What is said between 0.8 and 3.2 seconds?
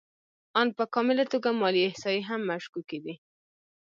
کامله توګه مالي احصایې هم مشکوکې دي